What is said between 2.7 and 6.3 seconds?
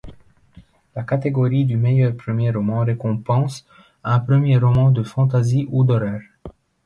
récompense un premier roman de fantasy ou d'horreur.